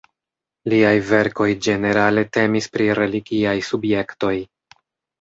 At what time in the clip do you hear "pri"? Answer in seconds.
2.79-2.91